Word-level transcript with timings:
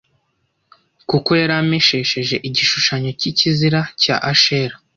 kuko 1.09 1.29
yari 1.39 1.53
aremesheje 1.59 2.35
igishushanyo 2.47 3.09
cy’ikizira 3.19 3.79
cya 4.01 4.15
Ashera 4.31 4.75